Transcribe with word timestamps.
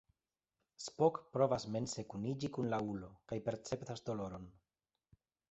Spock 0.85 1.19
provas 1.37 1.67
mense 1.75 2.05
kuniĝi 2.13 2.49
kun 2.57 2.71
la 2.73 2.81
ulo, 2.95 3.11
kaj 3.33 3.41
perceptas 3.51 4.05
doloron. 4.09 4.51